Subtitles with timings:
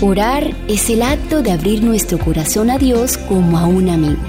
[0.00, 4.22] Orar es el acto de abrir nuestro corazón a Dios como a un amigo.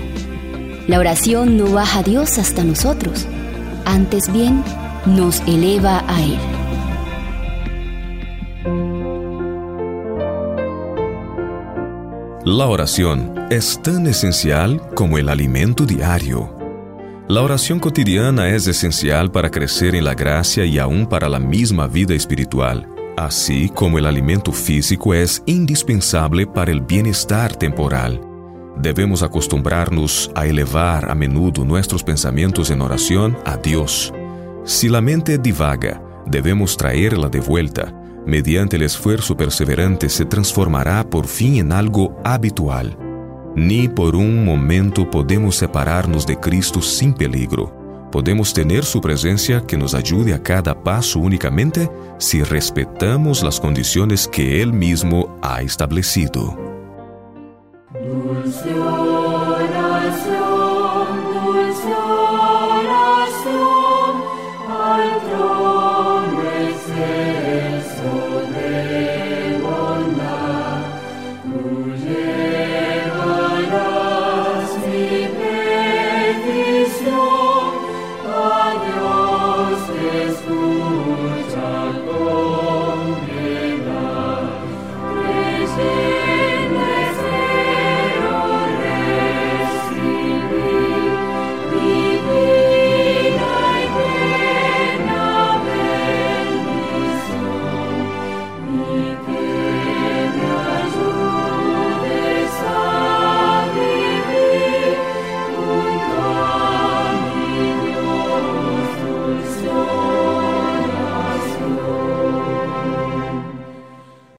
[0.88, 3.28] La oración no baja a Dios hasta nosotros,
[3.86, 4.64] antes bien
[5.06, 6.40] nos eleva a Él.
[12.46, 16.52] La oración es tan esencial como el alimento diario.
[17.28, 21.86] La oración cotidiana es esencial para crecer en la gracia y aún para la misma
[21.86, 22.88] vida espiritual
[23.20, 28.22] así como el alimento físico es indispensable para el bienestar temporal.
[28.78, 34.14] Debemos acostumbrarnos a elevar a menudo nuestros pensamientos en oración a Dios.
[34.64, 37.94] Si la mente divaga, debemos traerla de vuelta.
[38.26, 42.98] Mediante el esfuerzo perseverante se transformará por fin en algo habitual.
[43.54, 47.79] Ni por un momento podemos separarnos de Cristo sin peligro
[48.12, 54.28] podemos tener su presencia que nos ayude a cada paso únicamente si respetamos las condiciones
[54.28, 56.58] que Él mismo ha establecido.
[57.94, 59.90] Dulce oración,